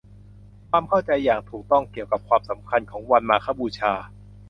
[0.69, 3.93] ความเข้าใจอย่างถูกต้องเกี่ยวกับความสำคัญของวันมาฆบูชา